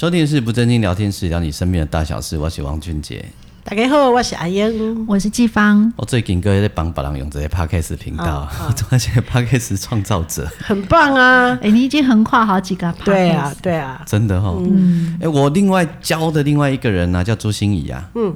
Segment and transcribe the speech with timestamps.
[0.00, 2.38] 收听的是不正经聊天室，聊你身边的大小事。
[2.38, 3.22] 我是王俊杰，
[3.62, 5.92] 大家好，我是阿英，我是季芳。
[5.94, 11.50] 我最近哥在帮别人用这些 Podcast 频道，我做那些 Podcast 创造者，很棒啊！
[11.56, 14.62] 哎、欸，你已经横跨好几个 Podcast，对啊，对啊，真的哈、哦。
[14.64, 18.08] 嗯，哎、欸，我另外教的另外一个人呢、啊，叫朱心怡啊。
[18.14, 18.34] 嗯，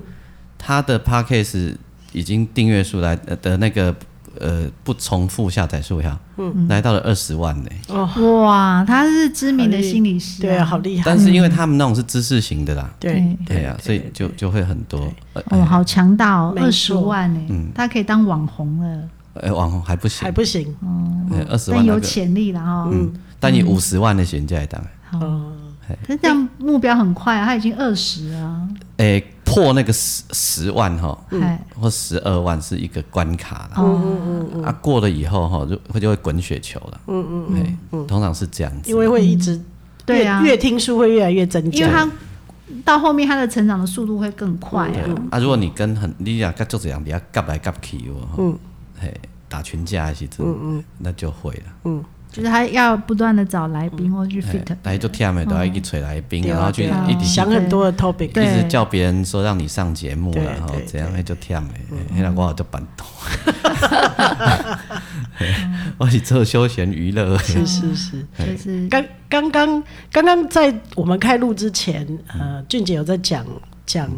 [0.58, 1.76] 他的 Podcast
[2.12, 3.96] 已经订阅数来的那个。
[4.40, 7.70] 呃，不重复下载数呀，嗯，来到了二十万呢。
[7.88, 11.02] 哦，哇，他是知名的心理师，对啊，好厉害。
[11.04, 15.12] 但是因为他们那种是知识型的啦，对对呀，所以就就会很多。
[15.50, 19.02] 哦，好强大哦，二十万呢，嗯，他可以当网红了。
[19.40, 20.66] 哎，网红还不行，还不行。
[20.80, 22.88] 哦，二十万但有潜力了哈。
[22.92, 25.20] 嗯，但你五十万的现在当然。
[25.20, 25.52] 哦，
[26.06, 28.68] 他这样目标很快啊，他已经二十了。
[28.96, 29.22] 哎。
[29.44, 31.16] 破那个十十万哈，
[31.78, 33.76] 或十二万是一个关卡了。
[33.76, 37.00] 嗯嗯嗯啊，过了以后哈，就会就会滚雪球了。
[37.06, 38.90] 嗯嗯嗯，通常是这样子。
[38.90, 39.60] 因为会一直
[40.06, 41.78] 对啊，越听书会越来越增加。
[41.78, 42.10] 因为他
[42.84, 45.14] 到后面他的成长的速度会更快啊。
[45.30, 48.28] 啊，如果你跟很你俩跟做这样，你要夹来夹去哦。
[48.38, 48.58] 嗯，
[48.98, 49.14] 嘿，
[49.48, 50.44] 打群架还是怎？
[50.44, 51.72] 嗯嗯，那就会了。
[51.84, 52.02] 嗯。
[52.34, 61.70] 就是他要不断的找来宾或者去 fit，大家就听没都要一直找来宾，然后去一直想很多的 topic，一直叫别人说让你上节目，然后这样就听没，
[62.12, 63.06] 现在我就板头，
[65.96, 73.46] 我是做休闲娱乐，是是是，就是刚刚刚刚刚在我们开录之前，呃，俊杰有在讲
[73.86, 74.10] 讲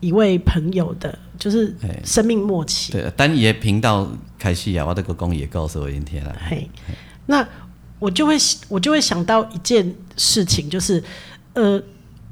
[0.00, 1.72] 一位朋友的，就是
[2.04, 4.10] 生命末期，对，但也频道
[4.40, 6.68] 开戏啊，我这个公也告诉我一天了，嘿。
[7.26, 7.46] 那
[7.98, 8.36] 我就会
[8.68, 11.02] 我就会想到一件事情，就是，
[11.54, 11.80] 呃，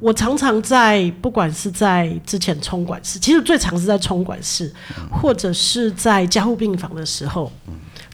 [0.01, 4.71] 我常常在不管是在之前冲管室，其实最常是在冲管室，
[5.11, 7.51] 或者是在加护病房的时候，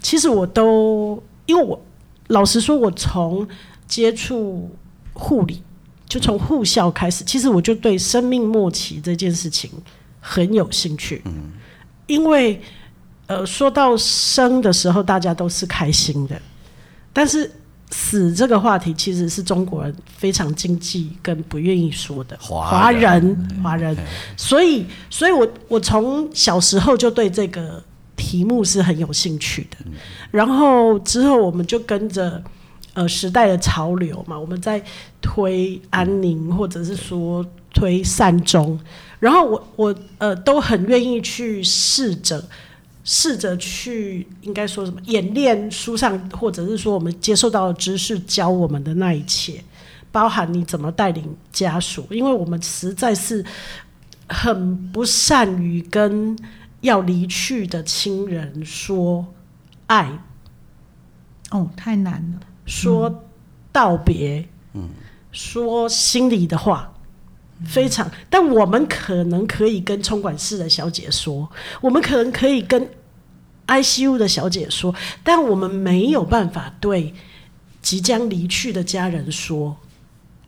[0.00, 1.80] 其实我都因为我
[2.28, 3.48] 老实说，我从
[3.86, 4.70] 接触
[5.14, 5.62] 护理
[6.06, 9.70] 就从护校开始，其实我就对生命末期这件事情
[10.20, 11.24] 很有兴趣，
[12.06, 12.62] 因为
[13.26, 16.40] 呃，说到生的时候，大家都是开心的。
[17.18, 17.50] 但是
[17.90, 23.36] 死这个话题其实是中国人非常禁忌跟不愿意说的，华人。
[23.60, 23.96] 华人，
[24.36, 27.82] 所以所以我我从小时候就对这个
[28.14, 29.78] 题目是很有兴趣的，
[30.30, 32.40] 然后之后我们就跟着
[32.94, 34.80] 呃时代的潮流嘛，我们在
[35.20, 38.78] 推安宁或者是说推善终，
[39.18, 42.44] 然后我我呃都很愿意去试着。
[43.10, 49.64] 试着去，应该说什么演练书上，或者是说我们接受到的知识教我们的那一切，
[50.12, 53.42] 包含你怎么带领家属，因为我们实在是
[54.28, 56.36] 很不善于跟
[56.82, 59.24] 要离去的亲人说
[59.86, 60.12] 爱，
[61.50, 63.24] 哦，太难了，说
[63.72, 64.90] 道别，嗯，
[65.32, 66.92] 说心里的话。
[67.66, 72.88] 非常，但我们可能可以跟冲管室的小姐说，我们可能可以跟
[73.66, 77.12] ICU 的小姐说，但我们没有办法对
[77.82, 79.76] 即将离去的家人说。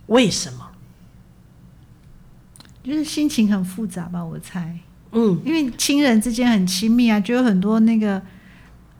[0.07, 0.69] 为什么？
[2.83, 4.79] 就是心情很复杂吧，我猜。
[5.11, 8.21] 嗯，因为亲人之间很亲密啊，就有很多那个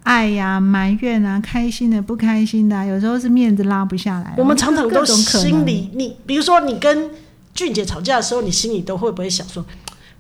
[0.04, 4.34] 爱呀、啊、埋怨啊、开心的、不开心的、啊，有时候是面子拉不下来。
[4.38, 7.10] 我们常常都心里，你比如说你跟。
[7.54, 9.66] 俊杰吵架的时候，你心里都会不会想说，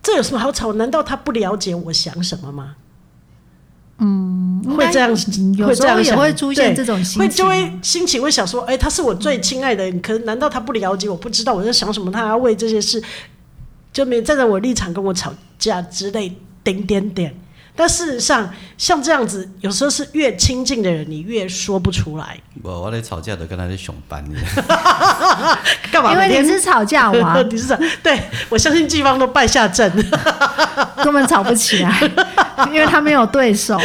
[0.03, 0.74] 这有什么好吵？
[0.74, 2.75] 难道他不了解我想什么吗？
[4.00, 11.16] 嗯，会这样，会这样也会出现这种心情，会就会心情会想说，哎、欸，他是我最亲爱的人，可是难道他不了解我？
[11.16, 12.12] 不知道我在想什么？
[12.12, 13.04] 他要为这些事
[13.94, 17.36] 就没站在我立场跟我吵架之类，点点点。
[17.75, 22.38] 但事实上，像这样子，有时候是越亲近的人，你越说不出来。
[22.62, 24.23] 我我在吵架都跟他在熊班，
[25.91, 26.12] 干嘛？
[26.12, 28.19] 因为你是吵架王， 你是吵，对，
[28.50, 29.91] 我相信季方都败下阵，
[31.06, 32.12] 根本吵不起来，
[32.68, 33.77] 因为他没有对手，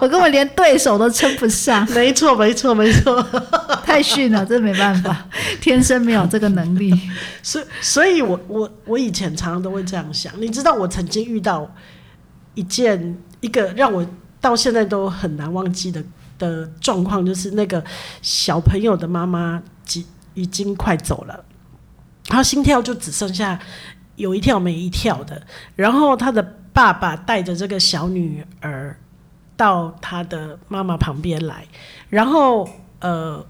[0.00, 1.86] 我根本连对手都称不上。
[1.92, 3.24] 没错，没错，没错，
[3.84, 5.24] 太逊了，这没办法，
[5.60, 6.92] 天生没有这个能力。
[7.42, 11.70] 所以，所以我我我以前常常都会这样想，你知道，我曾经遇到。
[12.54, 14.04] 一件一个让我
[14.40, 16.02] 到现在都很难忘记的
[16.36, 17.82] 的状况，就是那个
[18.22, 19.62] 小朋友的妈妈
[19.94, 20.04] 已
[20.34, 21.44] 已经快走了，
[22.26, 23.58] 然后心跳就只剩下
[24.20, 25.42] 有一跳没一跳的。
[25.74, 26.40] 然后他的
[26.72, 28.96] 爸爸带着这个小女儿
[29.56, 31.66] 到他的妈妈旁边来，
[32.08, 32.68] 然后
[33.00, 33.44] 呃，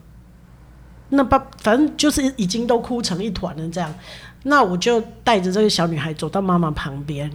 [1.11, 3.93] 那爸反正就是已经都哭成一团了这样。
[4.45, 7.31] 那我就带着这个小女孩走到妈妈旁边。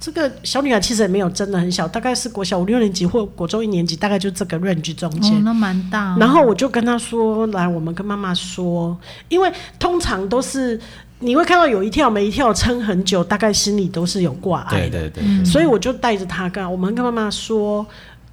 [0.00, 5.36] 这个小女孩其实也没有真的很小，大概是国小五六年级或国中一年级，大概就这个 range 中间。
[5.36, 6.16] 哦，那蛮大。
[6.18, 8.98] 然后我就跟她说：“来，我们跟妈妈说，
[9.28, 10.80] 因为通常都是
[11.20, 14.90] 你会看到有一跳没一跳撑很久，大概心里都是有挂碍的。
[14.90, 15.44] 对对对。
[15.44, 17.86] 所以我就带着他跟我们跟妈妈说：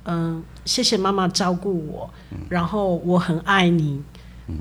[0.06, 2.10] 嗯，谢谢妈妈照顾我，
[2.50, 4.02] 然后我很爱你，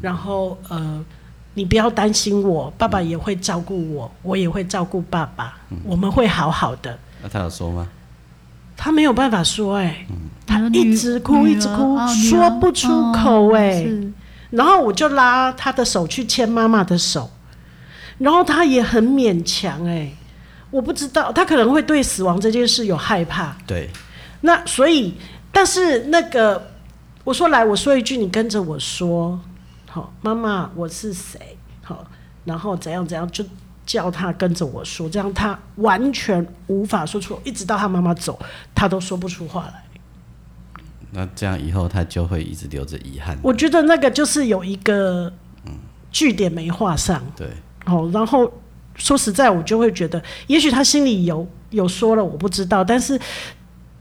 [0.03, 1.03] 然后呃。”
[1.59, 6.99] 你不要担心我，爸爸也会照顾我，我也会照顾爸爸，嗯、我们会好好的。
[7.23, 7.89] 那他有说吗？
[8.77, 14.13] 他没有办法说、欸，哎、嗯，他一直哭，一直哭，哦、说不出口、欸，哎、哦。
[14.51, 17.31] 然后我就拉他的手去牵妈妈的手，
[18.19, 20.13] 然后他也很勉强、欸，哎，
[20.71, 23.57] 我不知道他可能会对死亡这件事有害怕。
[23.67, 23.91] 对。
[24.43, 25.15] 那所以，
[25.51, 26.71] 但是那个，
[27.25, 29.39] 我说来，我说一句，你跟着我说。
[29.89, 31.57] 好，妈妈，我是谁？
[31.83, 32.07] 好，
[32.45, 33.43] 然后怎样怎样，就
[33.87, 38.39] 叫他跟着我说，这样他完全无法说出，一直到他妈妈走，
[38.75, 39.83] 他都说不出话来。
[41.13, 43.39] 那这样以后他就会一直留着遗憾。
[43.43, 45.33] 我觉得那个就是有一个
[45.65, 45.73] 嗯
[46.13, 47.23] 句点没画上。
[47.35, 47.49] 对，
[47.87, 48.53] 好，然后
[48.95, 53.19] 说实在，我就会觉得，也许他心里有有说了，我不知道，但是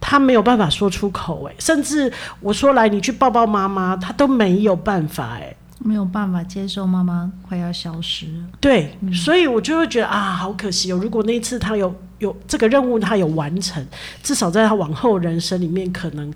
[0.02, 2.12] 他没有办法说出口，哎，甚至
[2.42, 5.56] 我说来，你去抱抱妈妈，他都没有办法，哎。
[5.78, 11.00] 没有办法接受妈妈快要消失了，对，嗯、所以我就会觉得啊，好可惜哦。
[11.00, 13.86] 如果那一次他有有这个任务，他有完成，
[14.24, 16.34] 至少在他往后人生里面，可能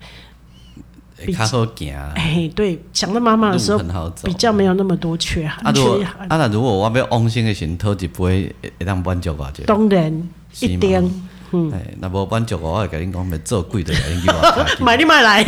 [1.24, 1.94] 比较好行。
[2.14, 5.66] 哎，对，想到妈妈的时候，比较没有那么多缺憾。
[5.66, 9.52] 啊，如啊，那如果我要往生的时候，头一杯会会当满足吧？
[9.66, 10.28] 当然
[10.60, 11.22] 一定。
[11.52, 15.42] 嗯，那无满足我，我会甲你讲，要做贵的，你给我买你买来，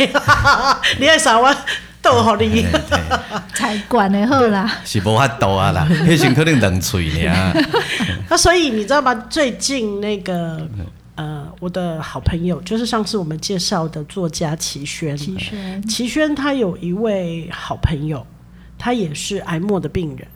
[0.99, 1.55] 你爱啥我。
[2.01, 2.65] 逗好你，
[3.55, 7.33] 才管的好啦，是无法度啊啦， 迄时可能两喙尔。
[8.27, 9.15] 啊所以你知道吗？
[9.29, 10.67] 最近那个
[11.15, 18.25] 呃，我的好朋友，就是上次我们介绍的作家齐轩，齐轩，齐轩他有一位好朋友，
[18.77, 20.27] 他也是癌末的病人，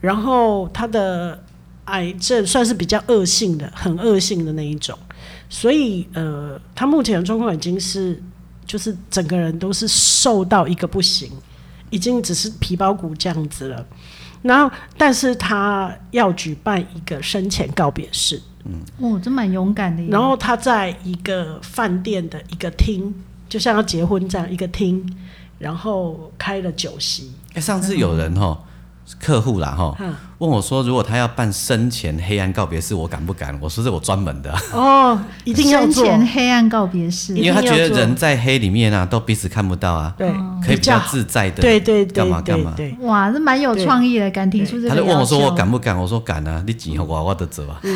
[0.00, 1.42] 然后他的
[1.86, 4.98] 癌症算是比较恶性的，很恶性的那一种，
[5.48, 8.22] 所以呃，他目前的状况已经是。
[8.68, 11.32] 就是整个人都是瘦到一个不行，
[11.88, 13.86] 已经只是皮包骨这样子了。
[14.42, 18.38] 然后，但是他要举办一个生前告别式，
[18.68, 20.02] 嗯，哦，这蛮勇敢的。
[20.04, 23.12] 然后他在一个饭店的一个厅，
[23.48, 25.04] 就像要结婚这样一个厅，
[25.58, 27.32] 然后开了酒席。
[27.50, 28.56] 哎、欸，上次有人哈。
[29.20, 29.96] 客户啦哈，
[30.38, 33.58] 问我说，如果他要办生前黑暗告别式，我敢不敢？
[33.60, 40.30] 我说这是我专门的哦， 一定要做生前黑暗告别式，因为他觉得人在黑里面啊，都彼此看不到啊，对，
[40.64, 42.74] 可以比较自在的，对对对，干嘛干嘛？
[43.00, 44.90] 哇，这蛮有创意的，敢提出这个。
[44.90, 45.96] 他就问我说，我敢不敢？
[45.98, 47.80] 我说敢啊，你几号我我的走啊。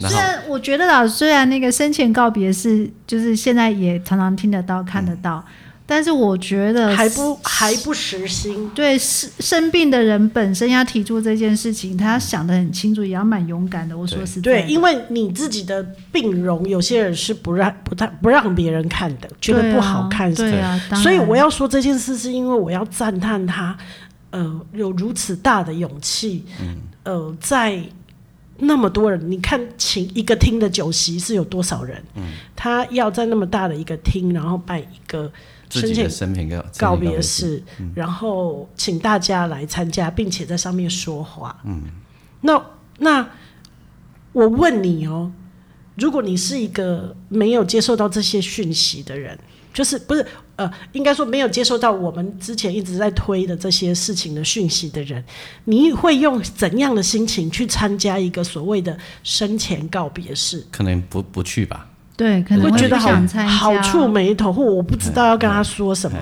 [0.00, 5.44] 虽然我觉得啦，虽然那个生前告别式，就是现在也常常听得到、看得到。
[5.90, 8.68] 但是我觉得还不还不实心。
[8.74, 13.96] 对，生生病的人本身要提出这件事情，他要想的很清楚，也要蛮勇敢的。
[13.96, 20.32] 我说实在，对，因为你自己的病容，有些人是不让不太不让别人看的，觉得不好看。
[20.34, 23.74] 对啊，所以我要说这件事，是因为我要赞叹他，
[24.28, 27.82] 呃，有如此大的勇气，嗯，呃，在
[28.58, 31.96] 那么多人，你看请一个厅的酒席是有多少人？
[32.14, 35.32] 嗯，他要在那么大的一个厅，然后办一个。
[35.70, 37.62] 生前生平告别式，
[37.94, 41.58] 然后请大家来参加，并且在上面说话。
[41.64, 41.82] 嗯，
[42.40, 42.60] 那
[42.98, 43.28] 那
[44.32, 45.30] 我问你哦，
[45.96, 49.38] 如果你是一个没有接受到这些讯息的人，
[49.74, 55.22] 就是不是呃，应该说没有接受到我们之前一直在推的这些事情的讯息的人，
[55.64, 60.66] 你会用怎样的心情去参加一个所谓的生前告别式？
[60.72, 61.88] 可能不不去吧。
[62.18, 63.12] 对，可能会，会觉得好
[63.46, 66.18] 好触眉头，或我不知道要跟他说什么，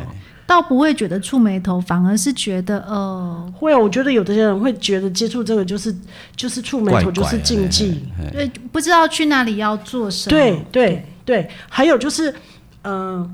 [0.46, 5.96] 倒不会觉得触眉头，反而是觉得呃，会啊，我觉得有的人会觉得接触这个就是
[6.36, 12.30] 就是触眉头，就是禁忌，对，不知道去哪里要做什么，对对对，还有就是
[12.82, 13.30] 嗯、呃，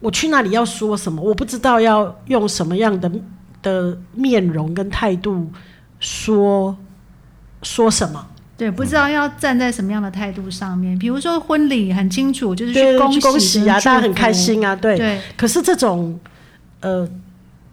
[0.00, 3.10] 我去那里要说什么，我不知道要用什么样的
[3.62, 5.50] 的面容跟态度
[5.98, 6.76] 说
[7.62, 8.26] 说什么。
[8.56, 10.96] 对，不知道要站在什么样的态度上面。
[10.98, 14.96] 比如说婚礼很清楚，就是去恭喜，恭喜啊，大家很开心啊，对。
[14.96, 15.20] 对。
[15.36, 16.18] 可是这种，
[16.80, 17.08] 呃，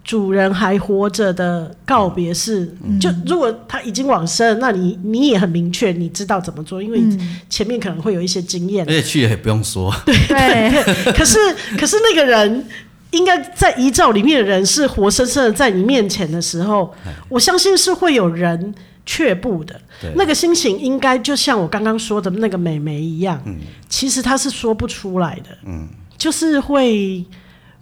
[0.02, 7.00] 主人还活着的告别式，嗯、就如果他已经往生，那你你也很明确，你知道怎么做，因为
[7.48, 9.94] 前面可能会有一些经验，而且去也不用说。
[10.04, 11.12] 对 对。
[11.12, 11.38] 可是
[11.78, 12.66] 可是那个人
[13.12, 16.92] 应该在遗照里面的人是活生生的在你面前的时候，
[17.28, 18.74] 我相信是会有人
[19.04, 19.80] 却步的。
[20.14, 27.24] 那个心情应该就像我刚刚说的那个美眉一样，嗯、其实她是说不出来的，嗯、就是会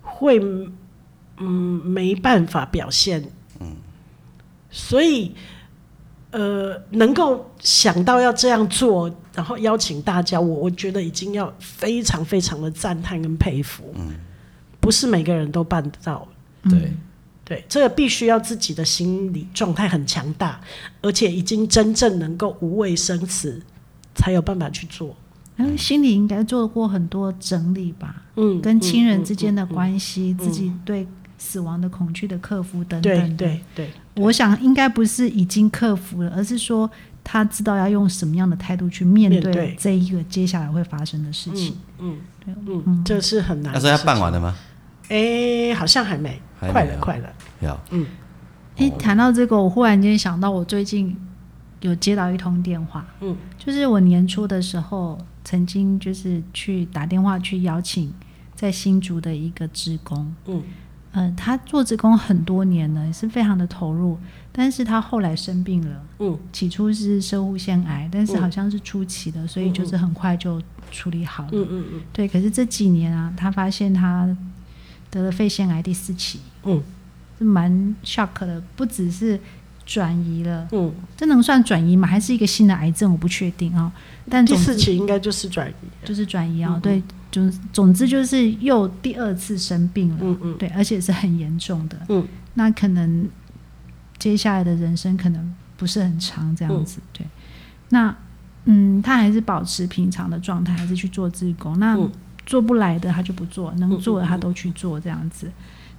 [0.03, 0.41] 会。
[1.43, 3.25] 嗯，没办法表现。
[3.61, 3.75] 嗯，
[4.71, 5.35] 所以，
[6.33, 13.91] 呃，能够想到要这样做，然后邀请大家，我我觉得已经要非常非常的赞叹跟佩服。
[13.97, 14.17] 嗯，
[14.81, 16.29] 不是每个人都办得到。
[16.65, 16.99] 对、嗯，
[17.50, 20.61] 对，这个必须要自己的心理状态很强大，
[21.02, 23.61] 而且已经真正能够无畏生死，
[24.14, 25.16] 才有办法去做。
[25.57, 28.23] 嗯，心里应该做过很多整理吧？
[28.37, 31.07] 嗯，跟亲人之间的关系，嗯嗯嗯嗯、自己对。
[31.42, 33.90] 死亡的恐惧的克服等等，对对对，
[34.23, 36.88] 我想应该不是已经克服了，而是说
[37.25, 41.75] 他知道要用什么样的态度去面对这一个接下来会发生的事情。
[41.99, 43.73] 嗯对，嗯，这是很难。
[43.73, 44.54] 他说要办完了吗？
[45.11, 47.29] 哎，好像还没，快了，快了。
[47.61, 48.07] 要，嗯。
[48.76, 51.14] 哎，谈到这个，我忽然间想到，我最近
[51.81, 58.11] 有接到一通电话，嗯，就是我年初的时候曾经就是去打电话去邀请
[58.55, 60.62] 在新竹的一个职工，嗯。
[61.12, 64.17] 嗯、呃，他做职工很多年了，也是非常的投入。
[64.52, 70.62] 但是他后来生病了，嗯，起初是摄护腺癌，但是好像是初期的，嗯、所以就是很快就
[70.93, 71.50] 处理好了。
[71.52, 72.00] 嗯嗯嗯。
[72.12, 74.29] 对，可是这几年啊，他发现他
[75.11, 76.83] 得了肺腺癌第四期，嗯，
[77.38, 79.38] 是蛮 shock 的，不只是
[79.85, 82.07] 转移了，嗯，这能算转移吗？
[82.07, 83.11] 还是一个新的癌症？
[83.12, 83.93] 我不确定啊、哦。
[84.29, 86.81] 但第四期应该就是转移，就是转移啊、哦，嗯嗯。
[86.81, 87.02] 对。
[87.31, 93.29] 就总之就是又第二次生病了，嗯嗯，对，而且是很严重的，嗯，那可能
[94.19, 97.26] 接下来的人生可能不是很长这样子，嗯、对，
[97.90, 98.17] 那
[98.64, 101.97] 嗯，他还是保持平常的状态，还是去做自工，那
[102.50, 105.50] 做不来的他就不做，能做的他都去做这样子。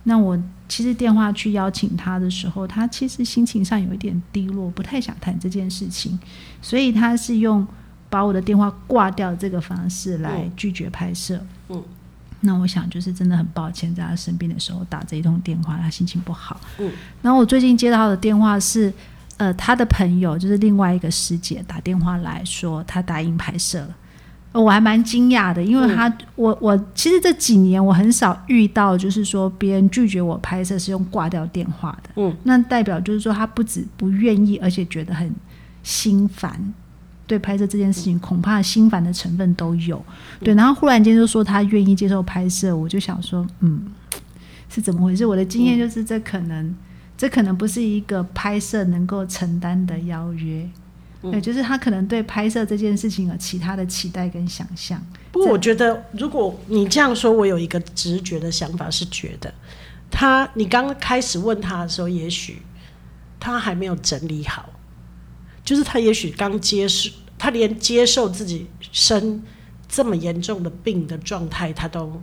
[0.03, 6.19] 那我其实电话去邀请他的时候，他其实心情上有一点低落，不太想谈这件事情，
[6.61, 7.65] 所以他是用。
[8.11, 11.41] 把我的电话挂掉这个方式来拒绝拍摄。
[11.69, 11.81] 嗯，
[12.41, 16.59] 那我想就是真的很抱歉，在他生病的时候打这一通电话，他心情不好。
[16.79, 16.91] 嗯，
[17.21, 18.91] 然后我最近接到的电话是，
[19.37, 23.95] 呃，他的朋友就是另外一个师姐打电话来说，他答应拍摄了。
[24.53, 32.09] 我还蛮惊讶的，因为他，我我其实这几年我很少遇到，就是说别人拒绝我拍摄是用挂掉电话的。
[32.17, 35.33] 嗯，那代表就是说他不止不愿意，而且觉得很
[35.83, 36.73] 心烦。
[37.27, 40.03] 对拍摄这件事情，恐怕心烦的成分都有。
[40.41, 43.85] 对，然后忽然间就说他愿意接受拍摄，我就想说，嗯，
[44.67, 45.25] 是怎么回事？
[45.25, 46.75] 我的经验就是，这可能，
[47.17, 50.69] 这可能不是一个拍摄能够承担的邀约。
[51.21, 54.99] 对，就是他可能对拍摄这件事情有其他的期待跟想象。
[55.31, 59.53] 不过，我觉得如果你这样说，我有一个直觉的想法是，觉得
[60.09, 62.61] 他，你刚开始问他的时候，也许
[63.39, 64.69] 他还没有整理好。
[65.63, 69.43] 就是他也许刚接受，他连接受自己生
[69.87, 72.19] 这么严重的病的状态，他都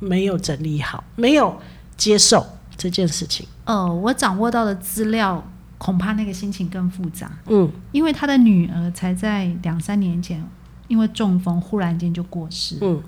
[0.00, 1.56] 没有整理好，没有
[1.96, 2.44] 接受
[2.76, 3.46] 这件事情。
[3.66, 5.48] 哦，我掌握到的资料，
[5.82, 7.28] 恐怕那个心情更复杂。
[7.48, 10.40] 嗯，因为他的女儿才在两三年前
[10.86, 12.76] 因为中风忽然间就过世。
[12.80, 13.02] 嗯，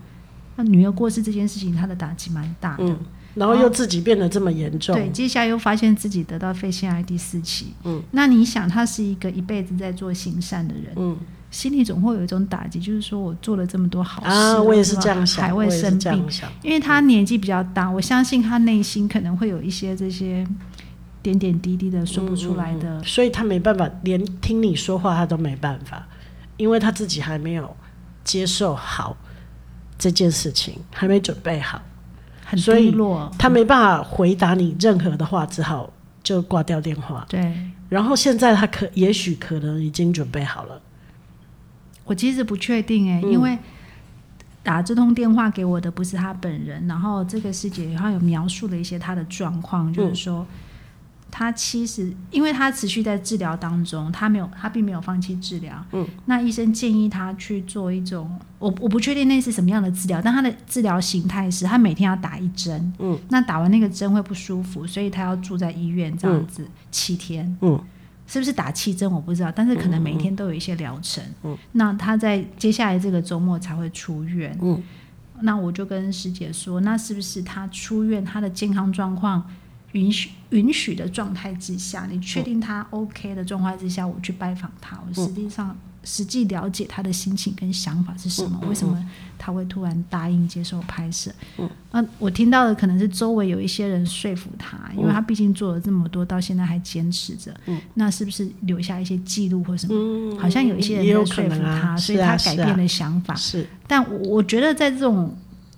[0.57, 2.85] 那女儿过世这件事情，他的打击蛮大的。
[2.85, 2.99] 嗯
[3.35, 7.75] 然后又自己变得这么严重，对，接下来又发现自己得到肺腺癌第四期。
[7.83, 11.19] 嗯，那你想，他是一个一辈子在做行善的人，嗯，
[11.51, 16.25] 心里总会有一种打击，就是说我做了这么多好事，啊，我也是这样想，还会生病，
[16.63, 20.47] 因为他年纪比较大，我相信他内心可能会有一些这些
[21.25, 26.07] 点点滴滴的说不出来的，所以他没办法，连听你说话他都没办法，
[26.59, 27.75] 因为他自己还没有
[28.23, 29.17] 接受好
[29.99, 31.81] 这件事情，还没准备好。
[32.45, 35.91] 很低落，他没办法回答你任何的话，只好
[36.23, 37.25] 就挂掉电话。
[37.27, 37.57] 对，
[37.89, 40.79] 然后现在他可也许可能已经准备好了。
[42.05, 43.59] 我其实不确定哎、欸，嗯、因为
[44.63, 50.41] 打这通电话给我的不是他本人，然后这个师姐她有描述了一些他的状况，就是说。
[50.41, 50.47] 嗯
[51.37, 55.85] 他其实，因为他持续在治疗当中，他没有，他并没有放弃治疗。
[55.91, 62.93] 嗯，那医生建议他去做一种，我我不确定那是什么样的治疗，但他的治疗形态是他每天要打一针。
[63.01, 67.59] 嗯，那打完那个针会不舒服，所以他要住在医院这样子、嗯、七天。
[67.63, 67.83] 嗯，
[68.29, 71.21] 是不是打七针我不知道，但是可能每天都有一些疗程。
[71.43, 74.57] 嗯，那他在接下来这个周末才会出院。
[74.63, 74.81] 嗯，
[75.41, 79.45] 那我就跟师姐说，那是不是他出院他的健康状况？
[79.95, 85.77] 允许允许的状态之下，你确定他 OK 的状态之下，我去拜访他，我实际上。
[86.07, 88.61] 实际了解他的心情跟想法是什么？
[88.69, 89.03] 为什么
[89.39, 91.33] 他会突然答应接受拍摄？
[91.57, 97.59] 嗯，啊，我听到的可能是周围有一些人说服他，因为他毕竟做了这么多，到现在还坚持着。
[97.65, 99.95] 嗯，那是不是留下一些记录或什么？
[99.95, 103.35] 嗯，好像有一些人在说服他，所以他改变了想法。
[103.35, 105.35] 是，但我觉得在这种。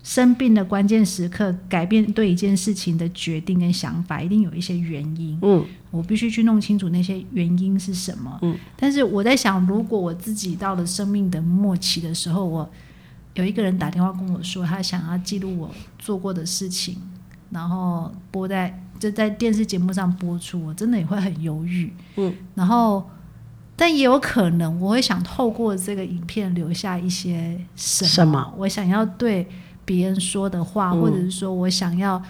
[0.06, 5.36] 生病的关键时刻，改变对一件事情的决定跟想法，一定有一些原因。
[5.42, 8.38] 嗯，我必须去弄清楚那些原因是什么。
[8.42, 12.70] 嗯，但是我在想，如果我自己到了生命的末期的时候，我
[13.34, 16.96] 有一个人打电话跟我说，他想要记录我做过的事情，
[17.50, 21.92] 然后播在就在电视节目上播出，我真的也会很犹豫。
[22.14, 23.10] 嗯，然后
[23.75, 28.08] 但也有可能我会想透过这个影片留下一些什么？
[28.08, 28.54] 什么？
[28.58, 29.44] 我想要对。
[29.86, 32.22] 别人说的话，或者是说我想要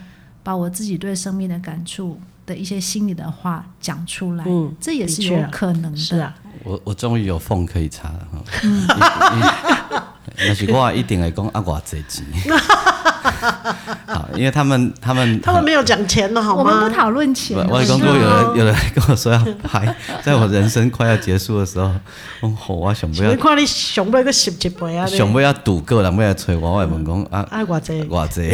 [0.44, 5.98] 把我自己对生命的感触的一些心里的话讲出来，嗯，这也是有可能的。
[5.98, 6.32] 是啊，
[6.62, 10.04] 我我终于有缝可以插了哈。
[10.38, 12.23] 那是我一定会讲阿寡这集。
[14.07, 16.62] 好，因为他们他们他们没有讲钱了，好吗？
[16.62, 17.57] 我们不讨论钱。
[17.57, 21.93] 我刚刚有人有人跟我说要拍，在我人生快要结束的时候，
[22.40, 23.31] 我我想不要。
[23.31, 25.07] 你看你想不要个十几倍啊？
[25.07, 28.49] 想不要赌够了，不要催我，我问讲啊，爱寡这寡这，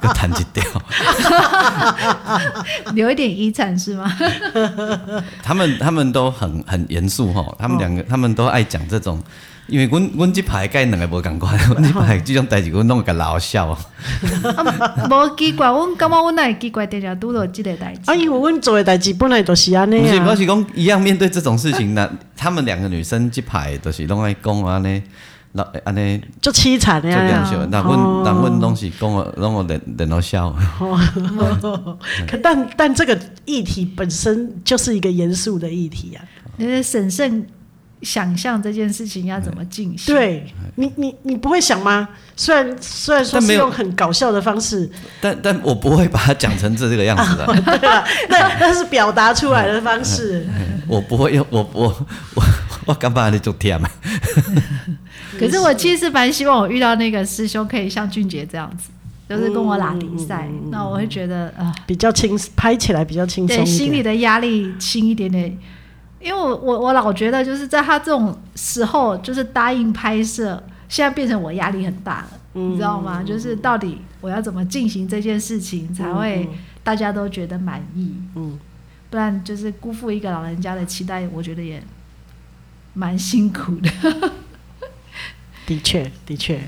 [0.00, 0.62] 个 弹一掉，
[2.92, 4.12] 留一点遗产是吗？
[5.42, 9.20] 他们他们都很很严肃哈，他们两个他们都爱讲这种。
[9.72, 13.72] 因为阮阮这排跟两个无共款，阮这排 这种代志，阮拢会甲老笑。
[15.08, 18.10] 无奇怪，阮感觉阮哪会奇怪，定定拄到这个代志。
[18.10, 20.02] 啊，因为阮做的代志本来就是安尼啊。
[20.02, 25.02] 不是，我是讲一样面对这种事情，那 他们两个女生这排都是拢爱讲安尼，
[25.52, 27.48] 那安尼就凄惨的呀。
[27.70, 30.54] 那阮那阮拢是讲我，拢我忍忍到笑。
[32.28, 36.20] 可但但这个议题本身就是一个严肃的议题啊。
[36.58, 37.46] 呃，审慎。
[38.02, 40.14] 想象这件事情要怎么进行？
[40.14, 42.08] 对你，你你不会想吗？
[42.36, 47.44] 虽然虽然说是用很搞笑的方式，但但我不会把它讲成这这个样子的。
[47.44, 50.46] 啊、对啊， 那那是表达出来的方式。
[50.88, 52.42] 我不会用，我我我
[52.86, 53.88] 我干嘛你做天嘛？
[55.38, 58.90] 可是我其实蛮希望我遇到那个师兄可以像俊杰这样子，
[59.28, 65.56] 就是跟我拉比赛，嗯、那我会觉得啊，呃、比较轻，拍起来比较轻松，对，心里的压力轻一点点。
[66.22, 73.22] 因为我我我老觉得就是在他这种时候，就是答应拍摄，现在变成我压力很大了，嗯、你知道吗？
[73.22, 76.48] 就是到底我要怎么进行这件事情才会
[76.84, 78.14] 大家都觉得满意？
[78.36, 78.58] 嗯，
[79.10, 81.82] 不然就是辜负一个老人家的期待，我觉得也
[82.94, 83.90] 蛮辛苦的。
[85.66, 86.60] 的确，的确，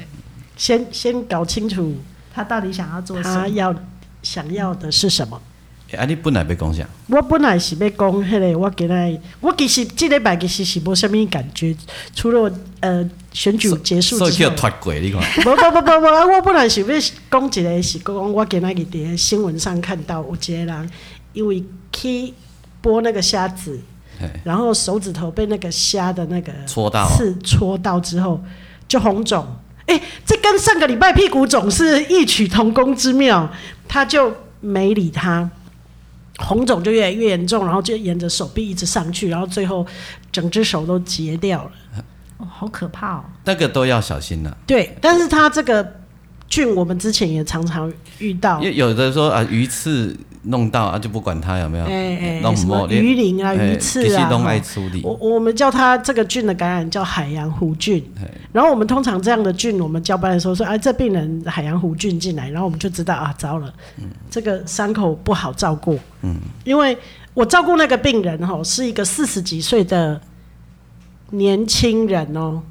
[0.57, 1.97] 先先搞清楚
[2.33, 3.75] 他到底想要做什么，他要
[4.23, 5.41] 想要的是什么。
[5.95, 6.05] 啊！
[6.05, 6.87] 你本来要讲啥？
[7.09, 11.77] 我本来是要讲迄个，我今日我其实即礼拜其实是无啥物感觉，
[12.15, 14.31] 除了呃选举结束之后。
[14.31, 15.21] 所以叫脱轨，你看。
[15.43, 16.87] 不不不不不，我本来是要
[17.31, 20.91] 讲一个，是讲我今仔日伫新闻上看到有一个人，
[21.33, 22.33] 因为去
[22.83, 23.79] 剥那个虾子，
[24.45, 28.43] 然后手指头被那个虾的那个戳到刺戳到之后
[28.87, 29.47] 就红肿。
[29.87, 33.51] 哎、欸，这跟上个礼拜屁股肿是异曲同工之妙，
[33.87, 35.51] 他就没理他。
[36.39, 39.87] 红肿就越来越严重，然后就沿着手臂一直上去，然后最后
[40.33, 41.71] 整只手都截掉了，
[42.39, 43.25] 哦，好可怕哦！
[43.45, 44.57] 那个都要小心了。
[44.67, 46.01] 对，但是他这个
[46.49, 48.61] 菌，我们之前也常常遇到。
[48.63, 50.17] 有的说啊，鱼刺。
[50.45, 54.29] 弄到啊，就不管它有没有，哎哎，什么鱼鳞啊、鱼刺啊，
[55.03, 58.05] 我我们叫它这个菌的感染叫海洋弧菌。
[58.53, 63.73] 然后我们通常这样的菌，我们交班的时候说，哎，这病人海洋弧菌进来，然后我们就知道啊，糟了，
[64.31, 65.99] 这个伤口不好照顾。
[66.23, 66.97] 嗯，因为
[67.33, 70.21] 我照顾那个病人哈，是一个四十几岁的
[71.31, 72.63] 年轻人哦，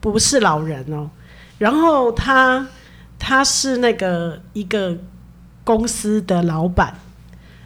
[0.00, 1.08] 不是老人哦。
[1.58, 2.66] 然后他
[3.18, 4.96] 他是那个一个。
[5.68, 6.94] 公司的老板，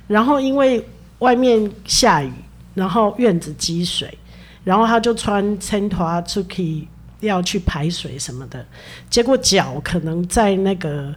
[0.09, 0.85] 然后因为
[1.21, 2.33] 外面下雨，
[2.75, 4.19] 然后院子积水，
[4.65, 6.89] 然后他就穿衬托出去
[7.21, 8.67] 要去排水什么的，
[9.09, 11.15] 结果脚可能在那个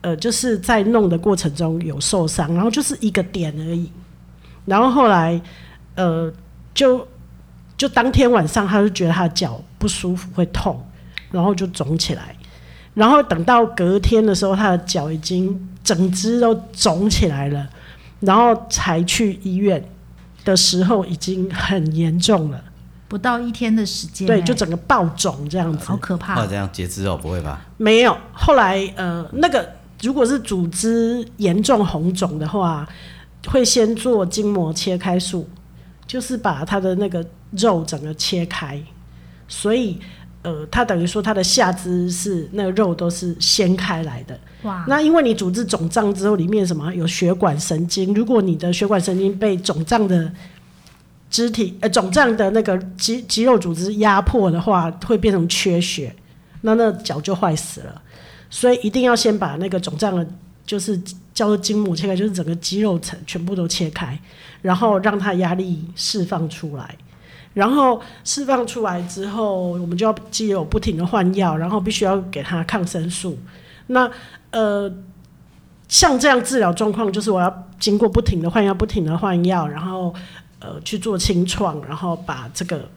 [0.00, 3.92] 呃，就是在弄的过程中有受伤，然后就是一个点而已，
[4.64, 5.38] 然后后来
[5.94, 6.32] 呃，
[6.72, 7.06] 就
[7.76, 10.82] 就当天晚上他就觉得他脚不舒服会痛，
[11.30, 12.34] 然后就肿起来。
[12.98, 17.64] 然后等到隔天的时候，他的脚已经整只都肿起来了，
[18.18, 19.82] 然后才去医院
[20.44, 22.60] 的时候已经很严重了，
[23.06, 26.34] 不到一天的时间，对，就整个爆肿这样子，好可怕。
[26.34, 27.64] 或者这样截肢哦，不会吧？
[27.76, 29.70] 没有，后来呃，那个
[30.02, 32.84] 如果是组织严重红肿的话，
[33.46, 35.48] 会先做筋膜切开术，
[36.04, 38.82] 就是把它的那个肉整个切开，
[39.46, 40.00] 所以
[40.42, 44.38] 呃，它等于说它的下肢是那个肉都是掀开来的。
[44.62, 44.84] 哇！
[44.88, 50.30] 那因为你组织肿胀之后，里面什么有血管神经，如果你的血管神经被肿胀的
[51.30, 56.14] 肢体呃肿胀的那个肌肌肉组织压迫的话，会变成缺血，
[56.62, 58.02] 那那脚就坏死了。
[58.50, 60.26] 所以一定要先把那个肿胀的，
[60.64, 60.98] 就是
[61.34, 64.18] 叫做筋膜切开，就是整个肌肉层全部都切开，
[64.62, 66.96] 然后让它压力释放出来，
[67.54, 73.36] 然后释放出来之后，我们就要既有不停的换药，然后必须要给他抗生素。
[73.88, 74.10] 那
[74.50, 74.92] 呃，
[75.88, 80.14] 像这样治疗状况，就是我要经过不停的换药，不停的换药，然后
[80.60, 82.88] 呃去做清创，然后把这个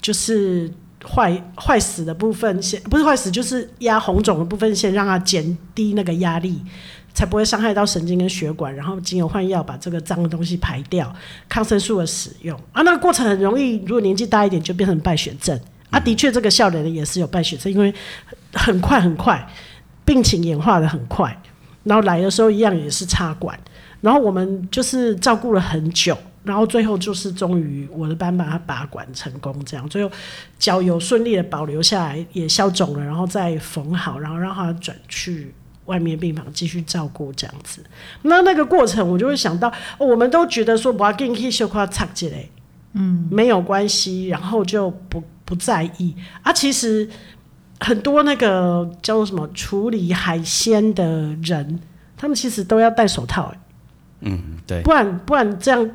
[0.00, 0.70] 就是
[1.04, 6.60] 坏坏死的部分先，不是坏死，就是压红肿的部分先让它减低那个压力，
[7.14, 11.12] 才不会伤害到神经跟血管，然后经由换药把这个脏的东西排掉，
[11.48, 15.58] 抗生素的使用啊，那个过程很容易，如果年纪大一点就变成败血症
[15.90, 17.92] 啊，的确这个笑脸也是有败血症，因为
[18.52, 19.48] 很快很快。
[20.02, 21.40] 病情演化的很快，
[21.84, 23.56] 然后来的时候一样也是插管，
[24.00, 26.18] 然后我们就是照顾了很久，
[26.50, 30.10] 然后最后就是终于我的班把它拔管成功，这样最后
[30.58, 37.84] 脚有顺利的保留下来，也消肿了，然后再缝好，然后让它转去外面病房继续照顾这样子。
[38.22, 42.44] 那那个过程我就会想到，哦、我们都觉得说不要跟去小块擦起来，
[42.94, 47.08] 嗯，没有关系，然后就不不在意啊，其实。
[47.82, 51.80] 很多那个叫做什么处理海鲜的人，
[52.14, 53.58] 他们其实都要戴手套，欸，
[54.20, 55.90] 嗯，对，不然不然这样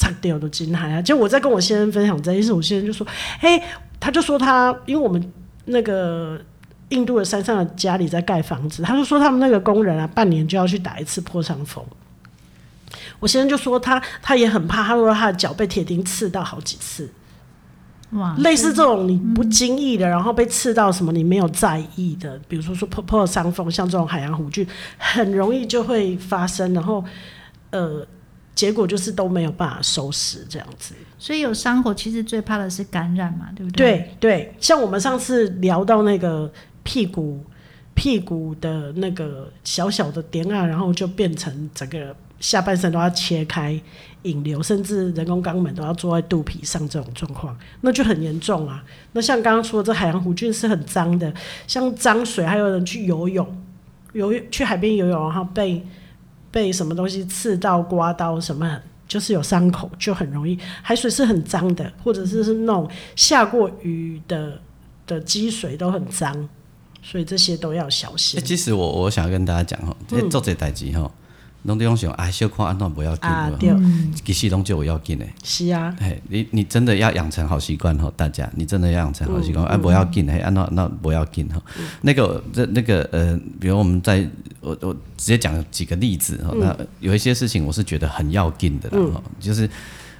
[0.00, 1.02] 擦掉的惊海啊！
[1.02, 3.06] 就我在跟我先生分享这件事，我先生就说
[3.38, 3.62] ：“嘿，
[4.00, 5.22] 他就说他，因为我们
[5.66, 6.40] 那个
[6.88, 11.84] 印度的山上的家里在盖房子，他就说他们那个工人啊，半年就要去打一次破伤风。
[13.18, 17.10] 我先生就说他他也很怕，他说他的脚被铁钉刺到好几次。”
[18.12, 24.66] 哇，类似这种你不经意的，然后被刺到什么你没有在意的，嗯、比如说说破破伤风，像这种海洋弧菌，
[24.98, 27.04] 很容易就会发生，然后
[27.70, 28.04] 呃，
[28.54, 30.94] 结果就是都没有办法收拾这样子。
[31.18, 33.90] 所以有伤口其实最怕的是感染嘛，对不对？
[33.90, 36.50] 对对，像我们上次聊到那个
[36.82, 37.44] 屁股
[37.94, 43.80] 屁股的那个小小的点啊，然后就变成整个下半身都要切开。
[44.24, 48.84] 引流，甚至人工肛门都要坐在肚皮上，这种状况那就很严重啊。
[49.12, 51.32] 那像刚刚说的，这海洋弧菌是很脏的，
[51.66, 53.64] 像脏水，还有人去游泳，
[54.12, 55.82] 游去海边游泳，然后被
[56.50, 60.58] 被什么东西刺到、刮到什么，就是有伤口，就很容易。
[60.82, 64.60] 海水是很脏的，或者是是那种下过雨的
[65.06, 66.48] 的积水都很脏，
[67.02, 68.40] 所以这些都要小心。
[68.40, 71.10] 欸、其实我我想要跟大家讲哈，这做这代志哈。
[71.64, 73.70] 拢在想，哎，小看安怎不要紧，啊，对，
[74.24, 75.26] 其实拢就有要紧的。
[75.44, 81.60] 是啊，嘿，你你真的要养成好习惯吼，大家，你真的要养成好习惯，哎，不要紧，嘿，安那那不要紧哈。
[82.00, 84.26] 那个这那个呃，比如我们在，
[84.60, 86.54] 我我直接讲几个例子哈。
[86.56, 89.68] 那有一些事情我是觉得很要紧的啦，哈，就是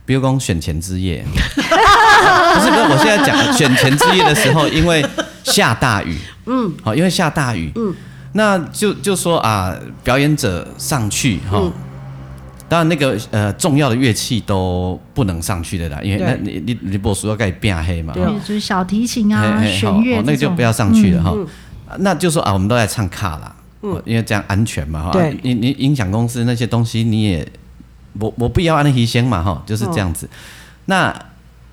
[0.04, 5.02] 比如讲选前之夜， 不是不是，我现在讲选前之夜的时候，因为
[5.44, 7.94] 下大雨，嗯，好，因为下大雨，嗯。
[8.32, 11.72] 那就就说啊，表演者上去哈，嗯、
[12.68, 21.32] 当然那个呃重要的乐器都不能上去的啦，因为那你你你不说要盖变黑嘛，对，就是小提琴啊、弦乐那个就不要上去了哈。
[21.34, 21.44] 嗯
[21.88, 25.10] 嗯、那就说啊，我们都在唱卡啦，嗯、因为这样安全嘛哈。
[25.10, 27.44] 对，你你音响公司那些东西你也
[28.20, 30.26] 我我不要安那提先嘛哈，就是这样子。
[30.26, 30.30] 哦、
[30.84, 31.22] 那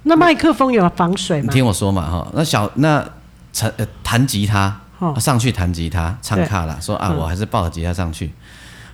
[0.04, 1.50] 那麦克风有防水吗？
[1.50, 3.08] 你听我说嘛哈，那小那
[3.54, 4.76] 弹呃弹吉他。
[5.20, 8.32] 上去弹吉他唱卡拉，说啊，我还是抱着吉他上去。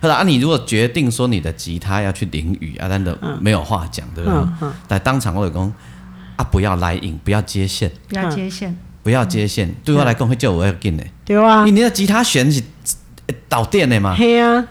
[0.00, 4.68] 后来啊，你如果决定说你的吉他要去淋雨啊，真的没有话讲，对不对？
[4.86, 5.72] 但当场我就讲
[6.36, 9.74] 啊，不要来硬，不要接线，不要接线，不要接线。
[9.84, 12.62] 对我来讲会叫我要紧的，对啊，你你的吉他弦是
[13.48, 14.14] 导电的嘛？
[14.14, 14.64] 嘿啊。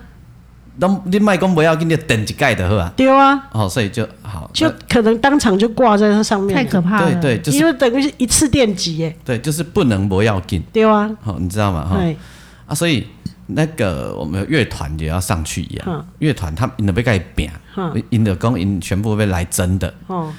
[0.80, 2.92] 都你卖讲不要紧你等一盖的，是吧？
[2.98, 3.48] 对啊。
[3.52, 7.12] 哦，所以就好，就可能当场就挂在它上面，太可怕了。
[7.22, 9.16] 对对，就是因为等于是一次电击耶。
[9.24, 10.64] 对，就是不能不要紧。
[10.74, 11.10] 对啊。
[11.22, 11.86] 好，你知道吗？
[11.88, 11.98] 哈。
[12.66, 13.06] 啊，所以
[13.48, 16.08] 那个我们乐团也要上去一样。
[16.20, 17.52] 乐团他们被盖扁，
[18.10, 19.94] 因的工因全部被来真的。
[20.08, 20.34] 哦。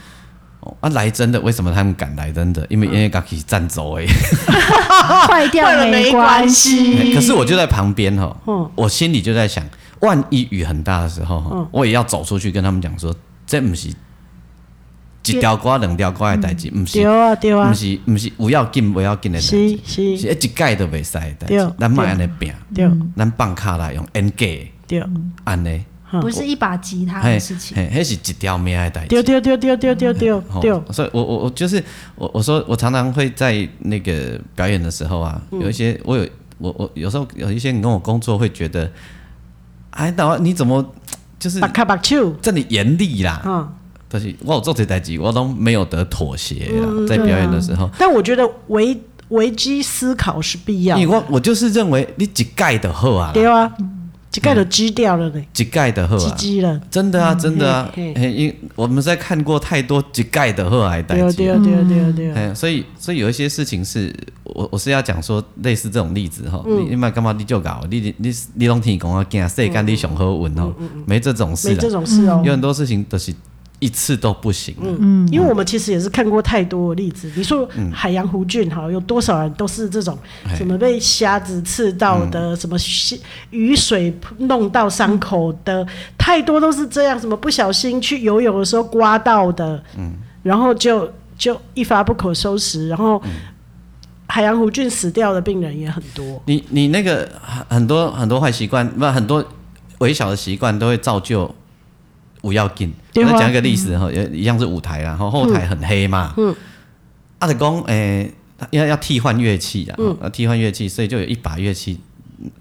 [0.80, 2.66] 啊，来真的，为什么他们敢来真的？
[2.68, 4.06] 因为因为刚起站走哎。
[5.28, 7.12] 坏掉了没关系。
[7.14, 8.36] 可是我就在旁边哈，
[8.74, 9.62] 我心里就在想。
[10.04, 13.14] 万一雨很大的时候，嗯、我也要走出去跟他们讲说，
[13.46, 13.88] 这不是
[15.26, 20.16] 一条瓜两条瓜的代志，不是，对啊对啊，唔是不是有要紧不要紧的代志，是。
[20.18, 24.46] 是一届都袂使的代志，咱莫安尼拼，对，咱放卡来用演假，
[24.86, 25.02] 对，
[25.44, 25.82] 安尼，
[26.20, 31.82] 不是一把吉他的事情，嘿，迄是一条命的代志，对对对对对对对对，所以我我我就是
[32.16, 38.90] 我我说我常常会在那个表演的时候啊，有一些我有我我有时候有一些人跟我工作会觉得，
[39.94, 40.84] 哎，那你怎么
[41.38, 43.42] 就是把卡把手这里严厉啦？
[43.44, 43.68] 嗯。
[44.08, 47.90] 但是我有做这代机，我都没有得妥协啊，在表演的时候。
[47.98, 48.96] 但我觉得危
[49.30, 50.96] 危机思考是必要。
[50.96, 53.32] 因为我我就是认为你一盖的好啊。
[53.34, 53.72] 对啊，
[54.34, 55.42] 一盖都支掉了呢。
[55.56, 56.18] 一盖的好啊。
[56.18, 56.80] 积积了。
[56.90, 57.90] 真的啊，真的啊。
[57.96, 61.32] 因我们在看过太多一盖的好来代志。
[61.32, 62.54] 对对对对对。
[62.54, 70.74] 所以所以有一些事情是我我是要讲说类似这种例子哈，你你嘛干嘛你就搞你你你你拢听讲啊，惊世间你上好运哦，
[71.06, 71.68] 没这种事。
[71.68, 72.42] 没这种事哦。
[72.44, 73.34] 有很多事情都是。
[73.84, 74.74] 一次都不行。
[74.80, 77.30] 嗯嗯，因为我们其实也是看过太多的例子。
[77.36, 80.18] 你说海洋弧菌哈，有多少人都是这种
[80.56, 82.78] 什么被虾子刺到的，什么
[83.50, 87.20] 雨水弄到伤口的，太多都是这样。
[87.20, 92.88] 什么不小心去游泳的时候刮到的，嗯，然后就就一发不可收拾。
[92.88, 93.22] 然后
[94.26, 96.40] 海洋弧菌死掉的病人也很多。
[96.46, 97.28] 你你那个
[97.68, 99.44] 很多很多坏习惯，不很多
[99.98, 101.54] 微小的习惯都会造就。
[102.44, 106.34] 不要紧，我讲一个历史哈，也一样是舞台啦，然后后台很黑嘛。
[106.36, 106.54] 嗯。
[107.38, 108.30] 阿德公，诶，
[108.70, 111.98] 要要替换乐器啊，要替换乐器，所以就有一把乐器，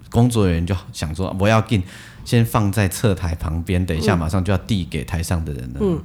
[0.10, 1.84] 工作人员就想说，不要紧，
[2.24, 5.80] 先放在侧台旁边，等一下马上就要递给台上的人了。
[5.82, 6.02] 嗯。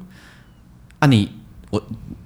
[0.99, 1.31] 啊，你
[1.71, 1.81] 我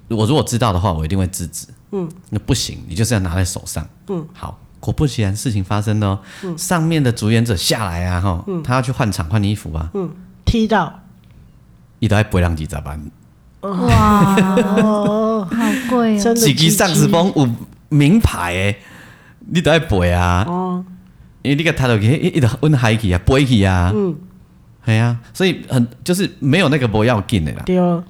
[0.08, 1.66] 我如果知道的话，我一定会制止。
[1.90, 2.08] 嗯。
[2.30, 3.86] 那不行，你就是要拿在手上。
[4.08, 4.26] 嗯。
[4.32, 6.18] 好，果不其然，事情发生了。
[6.44, 6.56] 嗯。
[6.56, 9.90] 上面的主演者下来啊，哈，他要去换场换衣服啊。
[9.92, 10.10] 嗯。
[10.46, 11.01] 踢到。
[12.02, 13.00] 一台背两几十万，
[13.60, 15.46] 哇，好
[15.88, 16.34] 贵哦！
[16.34, 17.48] 自己上次风有
[17.90, 18.76] 名牌诶，
[19.38, 20.44] 你都要背啊。
[20.48, 20.84] 哦，
[21.42, 23.92] 因为你个抬头去，一一直温海去啊，背去啊。
[23.94, 24.16] 嗯，
[24.84, 27.62] 系啊，所以很就是没有那个不要紧的啦。
[27.64, 28.02] 对哦，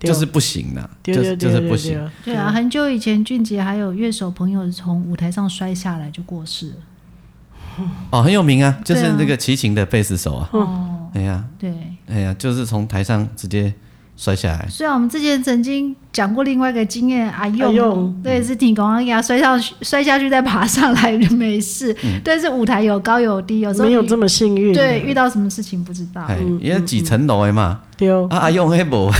[0.00, 1.96] 就是不行啦，就是就是不行。
[2.24, 7.86] 对啊，很久以前俊杰还有乐手朋友从舞台上摔下来就过世了。
[8.10, 10.48] 哦，很有名啊，就是那个齐秦的贝斯手啊。
[10.50, 10.97] 哦。
[11.14, 11.72] 哎呀，对，
[12.08, 13.72] 哎呀，就是从台上直接
[14.16, 14.66] 摔下来。
[14.68, 21.96] 虽然我们之前曾经讲过另外一个经验，阿用，对，是挺高，给他摔上去，摔下去再爬上来就没事。
[22.24, 24.74] 但是舞台有高有低，有时候没有这么幸运。
[24.74, 26.26] 对，遇到什么事情不知道。
[26.60, 29.10] 因为几层楼的嘛，丢啊，阿用那无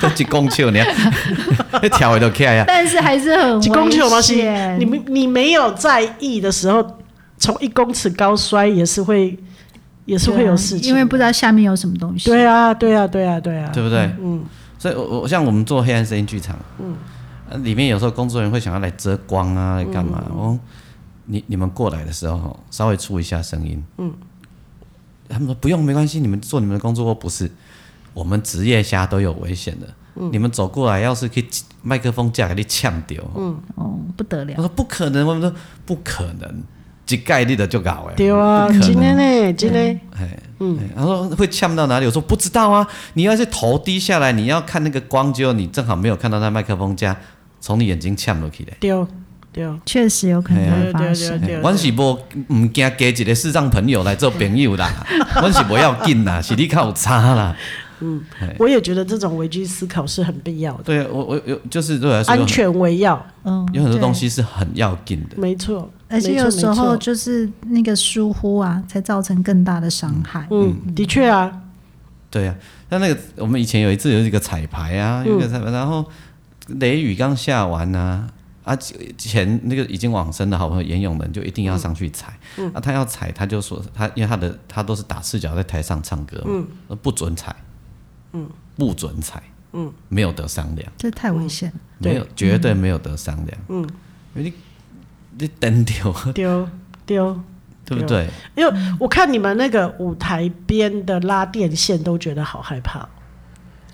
[0.00, 0.80] 都几公尺呢，
[1.82, 2.64] 那跳的都开呀。
[2.66, 4.44] 但是还是很几公尺有东西，
[4.78, 6.84] 你没你没有在意的时候，
[7.38, 9.38] 从一公尺高摔也是会。
[10.04, 12.28] 也是会有事情，因为不知道下面有什么东西。
[12.28, 14.10] 对啊，对啊，对啊，对啊，对不对？
[14.20, 14.44] 嗯，
[14.78, 20.24] 所以，我我像我们做黑暗声音剧场，嗯，里面有时候工作人员会想要来遮光啊，来干嘛？
[20.34, 20.58] 哦，
[21.26, 24.12] 你你们过来的时候，稍微出一下声音，嗯，
[25.28, 27.50] 他们说不用，没关系，你们做你们的工作，不是
[28.12, 29.86] 我们职业下都有危险的。
[30.30, 31.46] 你们走过来，要是可以
[31.80, 34.52] 麦克风架给你呛掉，嗯，哦，不得了。
[34.58, 35.50] 我说不可能，我们说
[35.86, 36.62] 不可能。
[37.04, 42.06] 几概率的就搞哎，对啊，今天呢，今天，哎，嗯，他说会呛到哪里？
[42.06, 42.86] 我说不知道啊。
[43.14, 47.16] 你要是头低下来，你要看那个光，就你正好没有看到那麦克风架
[47.60, 48.72] 从你眼睛呛落去的。
[48.80, 49.06] 对
[49.52, 51.38] 对，确实有可能会发生。
[51.62, 54.90] 我是无唔惊加一个视障朋友来做朋友啦，
[55.42, 57.54] 我是不要紧啦，是你靠差啦。
[58.02, 58.22] 嗯，
[58.58, 60.82] 我也觉得这种危机思考是很必要的。
[60.82, 63.24] 对，我我有就是对来说，安全为要。
[63.44, 65.36] 嗯，有很多东西是很要紧的。
[65.36, 65.90] 没错。
[66.08, 70.46] 而且有时候就是那个疏忽啊，才造成更大的伤害。
[70.50, 71.50] 嗯，的确啊，
[72.30, 72.54] 对啊。
[72.90, 76.04] 像那个我们以前有一次有一个彩排啊，有一个彩排，然后
[76.66, 78.28] 雷雨刚下完啊，
[78.62, 78.76] 啊
[79.16, 82.38] 前那个已经往生的好朋友严永仁就一定要上去踩。
[82.58, 86.44] 嗯啊，他要踩，他就说他因为他的他都是打赤脚在台上唱歌
[86.88, 87.56] 嘛，不准踩，
[88.32, 89.42] 嗯，不准踩，
[89.72, 93.82] 嗯，没有得商量，这太危险，没有绝对没有得商量，嗯，
[94.34, 94.52] 因为你。
[95.38, 96.68] 你丢丢
[97.06, 97.40] 丢，
[97.86, 98.28] 对不对？
[98.54, 103.08] 因为我看你们那个舞台边的拉电线都觉得好害怕，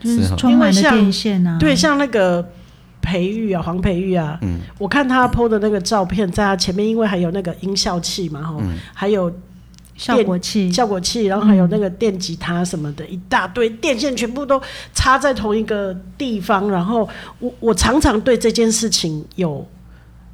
[0.01, 1.57] 就是充满了电线啊。
[1.59, 2.47] 对，像那个
[3.01, 8.61] 培育啊，黄培育啊，嗯，我看他 PO 的那个照片，在他前面，因为还有那个音效器嘛，哈，
[8.93, 9.33] 还有
[9.99, 14.59] 效果器，效果器，然后还有那个电吉他什么的，一大堆电线全部都
[14.95, 16.71] 插在同一个地方。
[16.71, 17.07] 然后
[17.39, 19.69] 我我常常对这件事情有。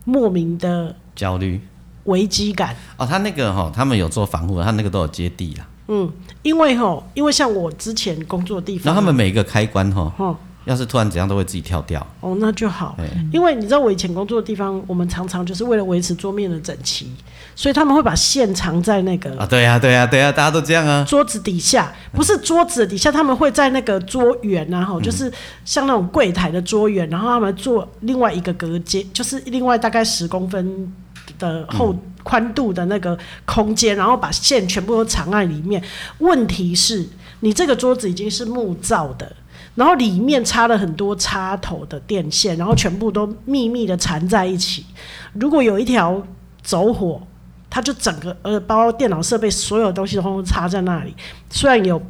[0.06, 1.58] 莫名的焦虑、
[2.04, 5.66] 危机感哦，他那个哈，他们有做防护，他那个都有接地啦。
[5.88, 12.04] 嗯，因为哈，因为像我之前工作的地方，然后他们每一个开关哈，要是突然怎样都会自己跳掉。
[12.20, 12.96] 哦，那就好，
[13.32, 17.10] 因为你知道我以前工作的地方，我们常常就是为了维持桌面的整齐，
[17.54, 21.04] 所以他们会把线藏在那个啊，对呀，对呀，对呀，大家都这样啊。
[21.06, 25.30] 桌子底下不是桌子底下，他们会在那个桌缘，然后就是
[25.64, 30.92] 像那种柜台的桌缘，然后他们做另外一个隔间，就是另外大概十公分
[31.38, 35.82] 的厚宽度的那个空间，然后把线全部都藏在里面。
[36.18, 37.06] 问题是，
[37.40, 39.30] 你这个桌子已经是木造的。
[39.74, 44.84] 然后里面插了很多插头的电线，然后全部都密密的缠在一起。
[45.32, 46.22] 如果有一条
[46.62, 47.20] 走火，
[47.68, 51.14] 它就整个呃，包括电脑设备所有东西都插在那里。
[51.50, 52.00] 虽然有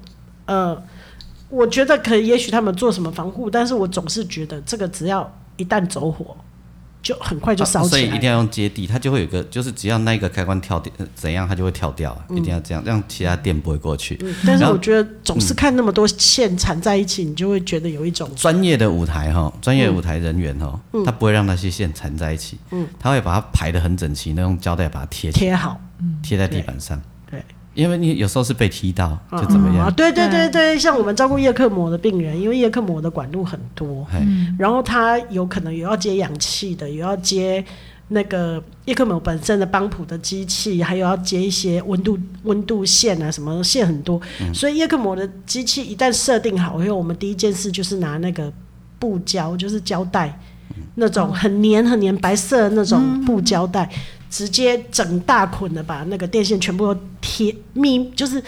[0.45, 0.83] 呃，
[1.49, 6.37] 我觉得可，也许他们做什么防护，但是我总是觉得这个只要一旦走火。
[7.05, 14.35] 就很快就烧起来，啊，所以一定要用接地，它就会有个，就是只要那个开关跳电，怎样它就会跳掉，嗯，一定要这样，让其他电不会过去，嗯。
[14.47, 25.79] 但是我觉得总是看那么多线缠在一起，嗯，你就会觉得有一种专业的舞台哈，专业舞台人员哈，他不会让那些线缠在一起，嗯，他会把它排的很整齐，那用胶带把它贴贴好，
[26.23, 26.99] 贴在地板上。
[27.75, 29.87] 因为你有时候是被踢到，就怎么样？
[29.87, 37.65] 啊，对对对对，像我们照顾叶克膜的病人，因为叶克膜的管路很多，嗯，然后他有可能有要接氧气的，有要接
[38.09, 48.53] 那个叶克膜本身的帮浦的机器，还有要接一些温度温度线啊，什么线很多，嗯，所以叶克膜的机器一旦设定好以后，我们第一件事就是拿那个
[49.01, 50.39] 布胶，就是胶带，
[50.95, 53.85] 那种很黏很黏白色的那种布胶带。
[53.85, 53.99] 嗯
[54.35, 58.43] 直接整大捆的把那个电线全部都贴密，就是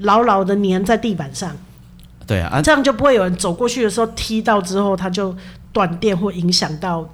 [0.00, 1.50] 牢牢的粘在地板上。
[2.26, 5.34] 对啊，这样就不会有人走过去的时候踢到之后，它就
[5.72, 7.08] 断电或影响到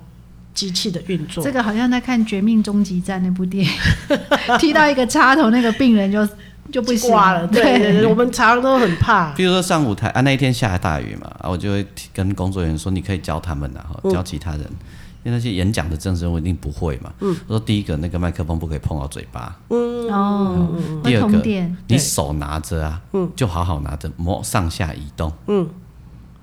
[0.53, 1.45] 机器的运作。
[1.45, 3.71] 这个好像在看《绝命终极战》那部电影，
[4.59, 6.29] 踢到一个插头，那个病人就
[6.73, 7.47] 就不挂了。
[7.47, 9.31] 对对对，我们常常都很怕。
[9.35, 14.63] 比如说上舞台啊，那一天下大雨嘛，啊，我就会跟工作人员说，你可以教他们然后教其他人。
[14.63, 14.77] 嗯
[15.25, 17.13] 因为那些演讲的正式人物一定不会嘛。
[17.21, 17.37] 嗯。
[17.47, 19.59] 我说第一个，那个麦克风不可以碰到嘴巴。
[19.71, 20.69] 嗯哦。
[21.03, 21.43] 第二个，
[21.87, 25.33] 你手拿着啊，嗯，就好好拿着，摸上下移动。
[25.47, 25.69] 嗯。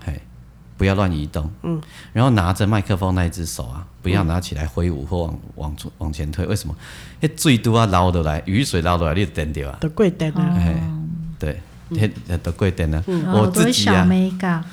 [0.03, 0.21] 嘿，
[0.77, 1.49] 不要乱移动。
[1.63, 1.81] 嗯。
[2.13, 6.45] 然后拿着麦克风那一只手啊，不要拿起来挥舞或往往往前推。
[6.45, 6.75] 为什么？
[7.21, 9.77] 那最多啊捞得来，雨水捞得来，你就等掉啊。
[9.79, 10.53] 都贵电啊。
[10.59, 10.75] 嘿，
[11.39, 11.61] 对。
[11.93, 14.07] 天都贵点呢，我自己啊，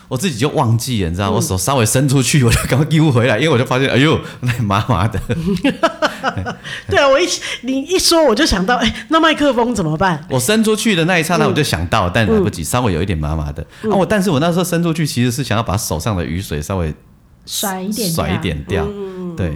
[0.09, 5.20] 我自己就忘记了，你知道，我手稍微伸出去，我就 刚丢回来，因为我就发现，哎呦， 那麻麻的。
[6.88, 7.27] 对啊，我一
[7.62, 10.25] 你一说，我就想到，哎，那麦克风怎么办？
[10.31, 13.62] 我伸出去的那一刹那，我就想到，但来不及，稍微有一点麻麻的。
[13.83, 16.94] 啊，我但是我那时候伸出去，其实是想要把手上的雨水稍微
[17.44, 18.87] 甩一点，甩一点掉，
[19.37, 19.55] 对，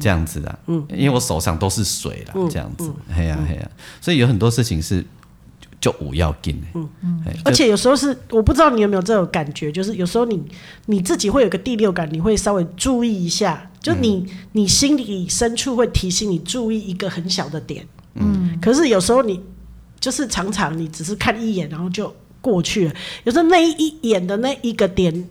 [0.00, 5.04] 这样子的，嗯，因为我手上都是水了，这样子，嘿呀嘿呀，所以有很多事情是。
[5.80, 10.42] 就五要紧，嗯嗯，而且有时候是我不知道你有没有这种感觉，就是有时候你
[10.86, 19.40] 你自己会有个第六感，你会稍微注意一下，就你、嗯、你心里深处会提醒你注意一个很小的点，嗯，可是有时候你
[20.00, 25.28] 就是常常你只是看一眼然后就过去了，有时候那一眼的那一个点，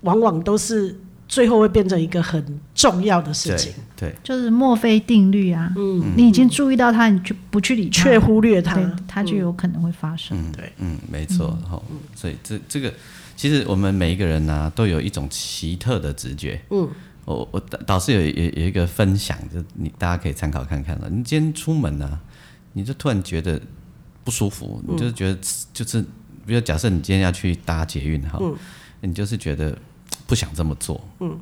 [0.00, 0.98] 往往都是。
[1.28, 5.72] 最后会变成一个很重要的事情，对，对就是墨菲定律啊。
[5.76, 10.36] 嗯，你已经注意到它，你就不去理它，却忽略它，它就有可能会发生。
[10.36, 11.58] 嗯，对，嗯，没错。
[11.66, 12.92] 好、嗯，所以这这个
[13.34, 16.60] 其实我们每一个人呢、啊，都有一种奇特的直觉。
[16.68, 16.86] 嗯，
[17.24, 21.08] 我我导师有有有一个分享，就你大家可以参考看看了。
[21.08, 22.20] 你今天出门呢、啊，
[22.74, 23.58] 你就突然觉得
[24.22, 25.38] 不舒服，你就是觉得
[25.72, 26.02] 就是，
[26.44, 28.38] 比如假设你今天要去搭捷运哈，
[29.00, 29.74] 你就是觉得。
[30.32, 31.38] 不想这么做，嗯，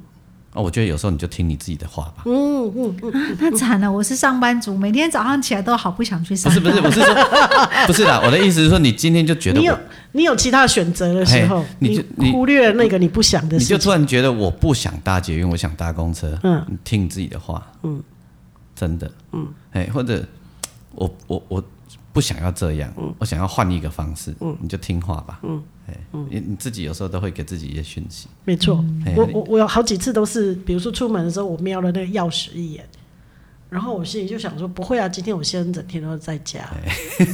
[0.53, 9.79] 啊，我觉得有时候你就听你自己的话吧，嗯嗯嗯，那惨了，我是上班族，每天早上起来都好不想去上班，不是不是，我是说， 不是啦，我的意思是说，你今天就觉得你有
[10.11, 18.03] 你有其他选择的时候，你就你忽略了那个你不想的事，你就突然觉得我不想搭捷运，我想搭公车，嗯，你听你自己的话，嗯，
[18.75, 20.27] 真的，嗯，哎，或者
[20.97, 21.65] 我我我
[22.13, 25.63] 不想要这样，嗯，我想要换一个方式，嗯，你就听话吧，嗯。
[26.13, 28.29] 嗯，你你自己有时候都会给自己一些讯息。
[28.45, 28.85] 没错，
[29.17, 32.85] 我我我有好几次都是，比如说出门的时候，我瞄了那个钥匙一眼，
[33.69, 36.61] 然后我心里就想说，不会啊，今天我先生整天都在家。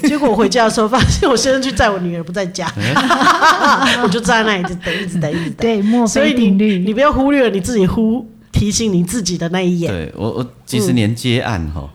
[0.04, 2.66] 结果我回家的时候，发现我先生去载我女儿不在家，
[4.02, 5.56] 我就站在那里一直等，一直等，一直等。
[5.58, 9.92] 对，墨菲定律，你不要忽略了你自己忽提醒你自己的那一眼。
[9.92, 11.90] 对我我几十年接案哈。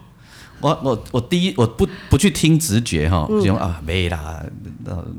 [0.61, 4.43] 我我我第一我不不去听直觉哈，就用啊没啦，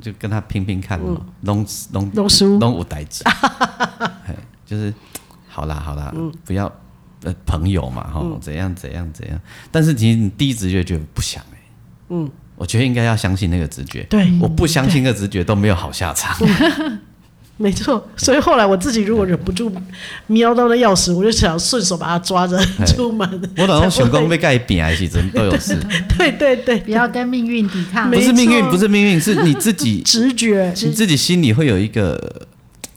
[0.00, 2.58] 就跟他拼拼看嘛，弄弄弄输。
[2.58, 3.24] 弄五代子，
[4.66, 4.92] 就是
[5.48, 6.12] 好啦好啦，
[6.44, 6.70] 不要
[7.24, 9.38] 呃朋友嘛哈，怎样怎样怎样，
[9.70, 11.58] 但是其实你第一直觉觉得不想哎，
[12.10, 16.36] 嗯，我觉得应该要相信那个直觉，对，我不相信那个直觉都没有好下场，
[17.62, 19.72] 没错，所以后来我自己如果忍不住
[20.26, 23.50] 瞄到那钥匙，我就想顺手把它抓着出门。
[23.56, 25.78] 我老公想讲被盖扁还是真都有事。
[26.18, 28.10] 对对对，不要跟命运抵抗。
[28.10, 32.48] 不是命运，不是命运，是你自己 直觉，你自己心里会有一个，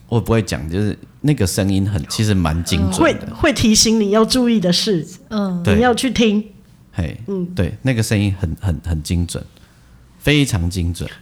[0.08, 6.44] 我不会讲，就是那个声音很，其实蛮精准的，会会提醒你要注意的事，嗯，你要去听。
[6.92, 9.44] 嘿，嗯，对，那个声音很很很精准，
[10.18, 11.08] 非常精准。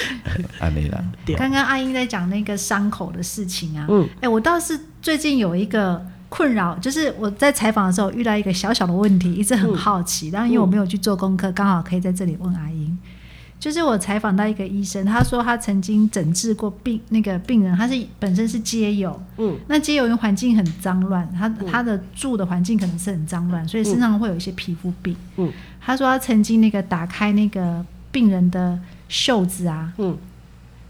[0.60, 1.04] 阿美啦，
[1.36, 12.98] 刚刚阿英在讲那个伤口的事情啊，嗯，哎，我倒是最近有一个困扰，就是我在采访的时候遇到一个小小的问题，一直很好奇，但因为我没有去做功课，刚好可以在这里问阿英。
[13.60, 25.48] 就是我采访到一个医生，他说他曾经诊治过病那个病人，他是本身是街友，嗯，那街友因为环境很脏乱，他他的住的环境可能是很脏乱，所以身上会有一些皮肤病，嗯，
[25.80, 28.76] 他说他曾经那个打开那个病人的。
[29.12, 30.16] 袖子啊，嗯，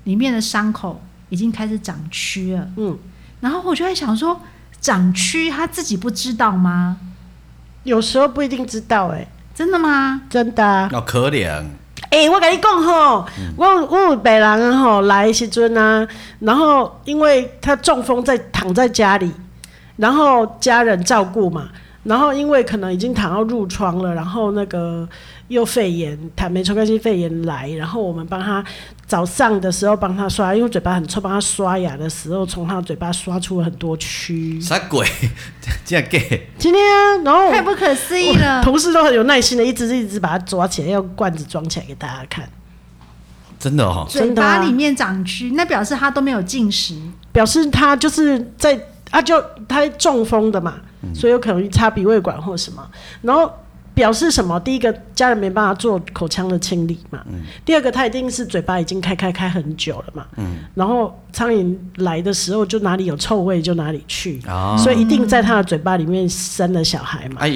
[0.05, 2.97] 里面的伤口已经开始长蛆了，嗯，
[3.41, 4.41] 然后我就在想说，
[4.81, 6.99] 长蛆他自己不知道吗？
[7.83, 10.23] 有时候不一定知道，欸，哎，真的吗？
[10.31, 11.49] 真的，啊，好可怜。
[12.11, 16.07] 哎，欸，我跟你讲吼，嗯，我我有病人吼来的时阵啊，
[16.39, 19.33] 然后因为他中风在躺在家里，
[19.97, 21.71] 然后家人照顾嘛，
[22.05, 25.09] 然后因为可能已经躺到褥疮了，然后那个。
[25.53, 28.65] 又肺炎，坦梅虫干性肺炎来，然后我们帮他
[29.07, 34.59] 早上的时候帮他刷，因为嘴巴很臭，帮他刷牙的时候，从他嘴巴刷出了很多蛆。
[34.61, 35.07] 啥鬼？
[35.85, 36.49] 这样给？
[36.57, 38.63] 今天啊，然后太不可思议了。
[38.65, 42.49] 同事都很有耐心的，一直一直把它抓起来，用罐子装起来给大家看。
[43.59, 46.97] 真的哦，嘴巴里面长蛆，那表示他都没有进食，
[47.31, 48.81] 表示他就是在
[49.11, 49.39] 啊，就
[49.69, 52.89] 他中风的嘛，嗯、所以有可能插鼻胃管或什么，
[53.21, 53.53] 然后。
[53.95, 54.59] 表示什么？
[54.61, 57.23] 第一个，家人没办法做口腔的清理嘛。
[57.29, 60.27] 嗯、第二个，他一定是嘴巴已经开开开很久了嘛。
[60.39, 64.41] 嗯、然后苍蝇来的时候，就哪里有臭味就哪里去。
[64.49, 67.43] 哦、所以一定在他的嘴巴里面生了小孩嘛。
[67.43, 67.47] 啊，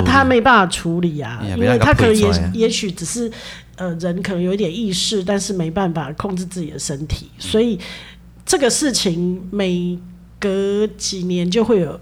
[0.00, 3.30] 啊，他没办法处理啊，因为他可能也也许只是
[3.76, 7.78] 呃人可能有一点意识，但是没办法控制自己的身体，所以
[8.44, 9.96] 这个事情每
[10.40, 12.00] 隔几年就会有。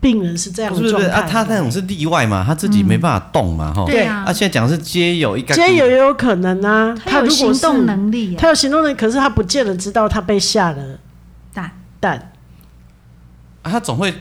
[0.00, 1.22] 病人是这样的，是不是啊？
[1.22, 3.86] 他那种是例外嘛，他自己没办法动嘛，哈、嗯。
[3.86, 4.24] 对啊。
[4.26, 6.96] 啊，现在讲的是皆有，一街友也有可能啊。
[7.04, 10.98] 他有行动能力，他有行动能力，可是他不见得知道他被下了
[11.52, 11.70] 蛋
[12.00, 12.32] 蛋。
[13.62, 14.14] 啊，他总会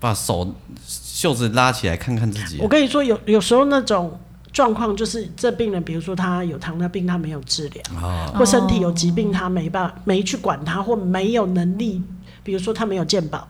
[0.00, 0.54] 把手
[0.86, 2.58] 袖子拉起来看看自己。
[2.60, 4.18] 我跟你说，有有时候那种
[4.50, 12.02] 状况就是这病人，比如说他有糖尿病，他没有治疗，哦、或身体有疾病，他没办法没去管他，或没有能力，
[12.42, 13.46] 比如说他没有健保。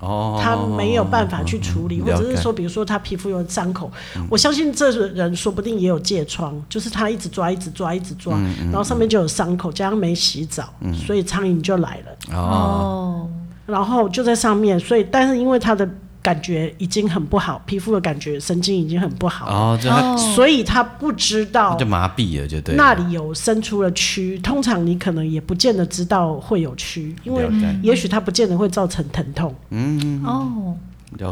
[0.00, 3.90] 哦，他没有办法去处理，或者是说，比如说他皮肤有伤口，
[4.30, 8.38] 我相信这人说不定也有疥疮，就是他一直抓，一直抓，一直抓，
[8.70, 10.72] 然后上面就有伤口，加上没洗澡，
[11.06, 12.36] 所以苍蝇就来了。
[12.36, 13.28] 哦，
[13.66, 15.88] 然后就在上面，所以但是因为他的。
[16.20, 19.48] 感觉已经很不好，皮肤的感觉神经已经很不好。
[19.48, 22.74] 哦，就他所以他不知道就麻痹了，就对。
[22.74, 27.48] 那里有生出了蛆，通常你可能也不见得知道会有蛆，因为
[27.82, 29.54] 也许它不见得会造成疼痛。
[29.70, 30.76] 嗯哦，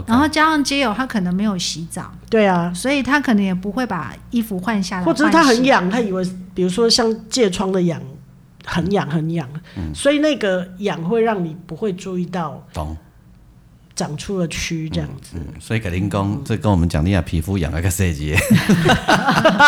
[0.06, 6.24] 然后加上街友他可能没有洗澡，对啊，所以他可能也不会把衣服换下来，或者是他很痒，他以为
[6.54, 8.00] 比如说像疥疮的痒，
[8.64, 12.64] 很痒很痒，嗯，所以那个痒会让你不会注意到。
[12.72, 12.96] 懂。
[13.96, 18.36] 长出了蛆这样子，嗯嗯、所以给林工这跟我们讲，你啊皮肤痒了个设计。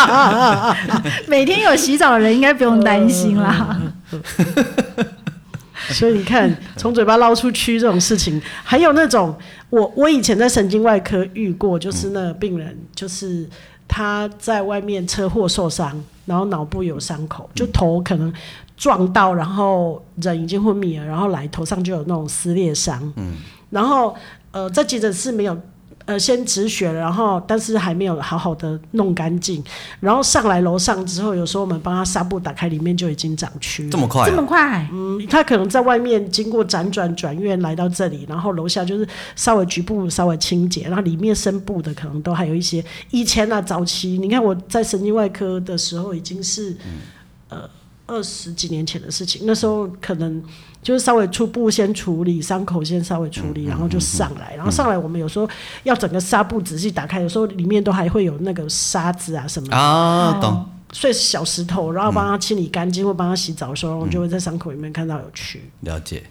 [1.27, 3.81] 每天有洗澡的人应该不用担心啦。
[5.89, 9.35] 所以你看，从嘴巴捞出蛆这种事情，还有那种
[9.71, 13.49] 我我以前在神经外科遇过，就是那个病人，就是
[13.87, 18.31] 他在外面车祸受伤，然后脑部有伤口，就头可能
[18.77, 23.11] 撞到，然后人已经昏迷了，然后来头上就有那种撕裂伤。
[23.15, 23.37] 嗯。
[23.69, 24.15] 然后，
[24.51, 25.55] 呃，在急诊室没有，
[26.05, 29.63] 呃，先止血了，然后但是还没有好好的弄干净，
[29.99, 33.89] 然后上来楼上之后，有时候我们帮他纱布打开，里面就已经长蛆。
[33.91, 34.27] 这么快？
[34.27, 34.89] 这么快？
[34.91, 42.83] 嗯，他可能在外面经过辗转转院来到这里，然后楼下就是稍微局部稍微清洁，然后里面深部的可能都还有一些。
[43.11, 46.97] 以前啊，早期你看我在神经外科的时候已经是，嗯、
[47.49, 47.69] 呃。
[48.09, 50.43] 二十几年前的事情，那时候可能
[50.81, 55.47] 就是稍微初步先处理伤口，先稍微处理，然后就上来，然后上来我们有时候
[55.83, 59.77] 要整个纱布仔细打开，有时候里面都还会有那个沙子啊什么的。
[59.77, 65.59] 啊，懂，碎小石头，然后帮他清理干净或帮他洗澡的时候，我就会在伤口里面看到有蛆。
[65.81, 66.23] 了解，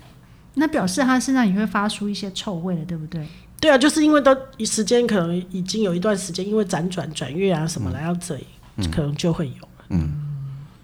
[0.55, 3.24] 那表示他身上也会发出一些臭味了，对不对？
[3.61, 8.47] 对啊，就是因为都时间可能已经有一段时间，因为辗转转院啊什么来到这里，
[8.91, 10.24] 可能就会有，嗯。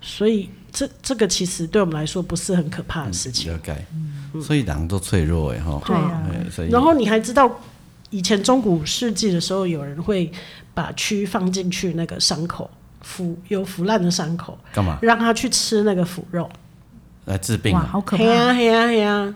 [0.06, 3.50] 所以这这个其实对我们来说不是很可怕的事情。
[3.50, 3.86] 了解，
[4.42, 5.80] 所以人都脆弱哎哈。
[5.86, 6.22] 对啊。
[6.50, 7.48] 所以然后你还知道，
[8.10, 10.30] 以前中古世纪的时候，有人会
[10.74, 12.68] 把蛆放进去那个伤口，
[13.02, 14.98] 腐有腐烂的伤口，干嘛？
[15.00, 16.50] 让他去吃那个腐肉
[17.26, 17.88] 来治病啊？
[17.90, 18.24] 好可怕！
[18.24, 19.34] 嘿呀嘿呀嘿呀！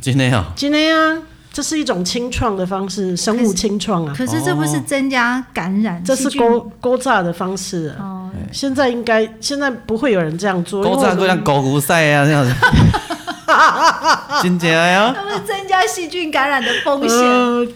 [0.00, 1.22] 今天啊，今天啊。
[1.50, 4.14] 这是一种清创的方式，生物清创啊。
[4.16, 6.02] 可是这不是增加感染？
[6.04, 8.04] 这是勾勾炸的方式啊。
[8.04, 8.17] 哦。
[8.52, 10.82] 现在应该现在不会有人这样做。
[10.82, 12.54] 勾炸就像狗骨赛啊这样子。
[14.42, 15.12] 真假呀？
[15.16, 17.18] 它会增加细菌感染的风险。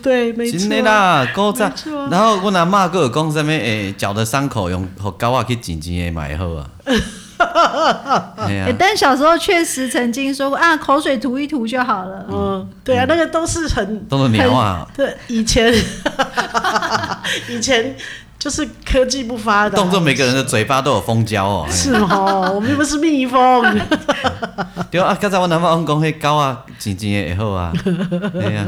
[0.02, 0.58] 对，没错。
[0.58, 1.72] 真的啦，勾炸。
[2.10, 3.50] 然后我那妈个讲什么？
[3.50, 6.66] 诶，脚的伤口用和膏啊去紧紧的买好啊。
[8.46, 12.24] 欸、但小时候确实曾经说过啊，口水涂一涂就好了。
[12.30, 14.86] 嗯，对啊，那个都是很都是鸟啊。
[14.96, 15.74] 对，以前
[17.48, 17.96] 以前
[18.42, 21.64] 就是科技不发达，动作每个人的嘴巴都有蜂胶哦。
[21.70, 23.62] 是哦， 我们又不是蜜蜂。
[24.90, 27.72] 对啊，刚才我男朋友讲，迄狗啊，静静的也好啊。
[28.34, 28.66] 对啊。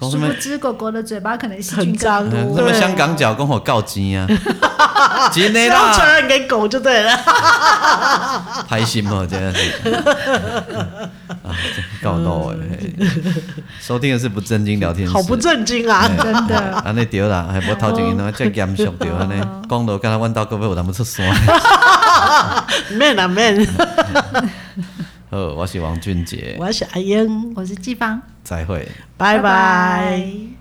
[0.00, 2.38] 殊不知狗狗的嘴巴可能细菌脏多。
[2.56, 4.26] 什么香港脚跟我告急啊？
[5.32, 7.16] 真的啦，传染给狗就对了。
[8.68, 9.90] 开心哦，真的是。
[11.48, 11.56] 啊，
[12.02, 12.56] 搞到哎！
[13.80, 15.12] 收听的是不正经聊天室。
[15.12, 16.56] 好不正经啊，真的。
[16.84, 19.40] 安尼对啦，还无头前呢，真严肃对安尼。
[19.68, 21.28] 讲到刚才阮兜各位有淡薄出酸。
[22.98, 23.66] 免啊免。
[25.30, 30.57] 好，我是王俊杰，我是阿英，我是季芳，再会，拜拜。